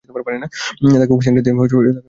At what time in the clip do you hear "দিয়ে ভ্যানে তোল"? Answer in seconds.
1.45-1.85